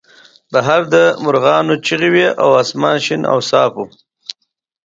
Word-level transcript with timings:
بهر 0.53 0.81
د 0.93 0.95
مرغانو 1.23 1.75
چغې 1.85 2.09
وې 2.13 2.27
او 2.43 2.49
اسمان 2.63 2.97
شین 3.05 3.21
او 3.31 3.37
صاف 3.49 3.71
و 3.77 3.81